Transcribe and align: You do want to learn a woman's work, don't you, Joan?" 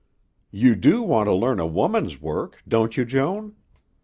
You 0.49 0.73
do 0.73 1.03
want 1.03 1.27
to 1.27 1.33
learn 1.35 1.59
a 1.59 1.67
woman's 1.67 2.19
work, 2.19 2.63
don't 2.67 2.97
you, 2.97 3.05
Joan?" 3.05 3.55